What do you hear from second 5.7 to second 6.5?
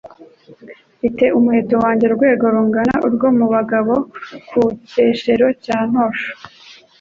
Ntosho,